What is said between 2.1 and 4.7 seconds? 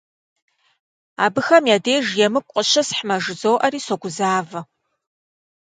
емыкӀу къыщысхьмэ жызоӀэри согузавэ.